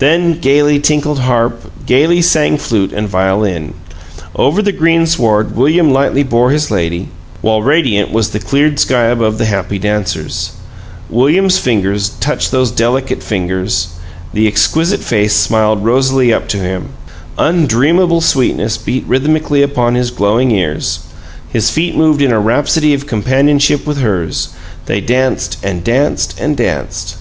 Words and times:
Then 0.00 0.32
gaily 0.40 0.80
tinkled 0.80 1.20
harp, 1.20 1.70
gaily 1.86 2.22
sang 2.22 2.58
flute 2.58 2.92
and 2.92 3.08
violin! 3.08 3.74
Over 4.34 4.62
the 4.62 4.72
greensward 4.72 5.54
William 5.54 5.92
lightly 5.92 6.24
bore 6.24 6.50
his 6.50 6.72
lady, 6.72 7.06
while 7.40 7.62
radiant 7.62 8.10
was 8.10 8.30
the 8.30 8.40
cleared 8.40 8.80
sky 8.80 9.04
above 9.04 9.38
the 9.38 9.44
happy 9.44 9.78
dancers. 9.78 10.50
William's 11.08 11.58
fingers 11.60 12.08
touched 12.18 12.50
those 12.50 12.72
delicate 12.72 13.22
fingers; 13.22 13.90
the 14.34 14.48
exquisite 14.48 15.02
face 15.04 15.36
smiled 15.36 15.84
rosily 15.84 16.32
up 16.32 16.48
to 16.48 16.56
him; 16.56 16.88
undreamable 17.38 18.20
sweetness 18.20 18.76
beat 18.76 19.04
rhythmically 19.06 19.62
upon 19.62 19.94
his 19.94 20.10
glowing 20.10 20.50
ears; 20.50 20.98
his 21.48 21.70
feet 21.70 21.94
moved 21.96 22.20
in 22.22 22.32
a 22.32 22.40
rhapsody 22.40 22.92
of 22.92 23.06
companionship 23.06 23.86
with 23.86 23.98
hers. 23.98 24.48
They 24.86 25.00
danced 25.00 25.58
and 25.62 25.84
danced 25.84 26.40
and 26.40 26.56
danced! 26.56 27.18